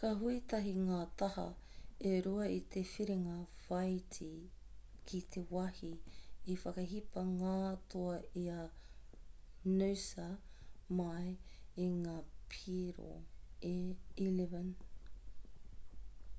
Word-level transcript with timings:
ka 0.00 0.08
hui 0.18 0.34
tahi 0.50 0.72
ngā 0.88 0.98
taha 1.22 1.46
e 2.10 2.12
rua 2.26 2.44
i 2.56 2.60
te 2.74 2.82
whiringa 2.90 3.38
whāiti 3.62 4.28
ki 5.10 5.22
te 5.36 5.40
wāhi 5.56 5.90
i 6.54 6.58
whakahipa 6.66 7.24
ngā 7.32 7.54
toa 7.96 8.20
i 8.42 8.44
a 8.58 8.62
noosa 9.80 10.26
mai 11.02 11.28
i 11.86 11.88
ngā 11.96 12.16
piro 12.54 13.10
e 13.72 13.74
11 14.28 14.70